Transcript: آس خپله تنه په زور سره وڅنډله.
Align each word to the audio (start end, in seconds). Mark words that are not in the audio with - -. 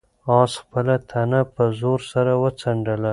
آس 0.39 0.51
خپله 0.61 0.95
تنه 1.09 1.41
په 1.53 1.63
زور 1.79 1.99
سره 2.11 2.31
وڅنډله. 2.43 3.09